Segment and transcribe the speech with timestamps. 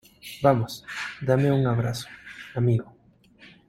[0.43, 0.73] vamos,
[1.21, 2.07] dame un abrazo,
[2.55, 2.87] amigo.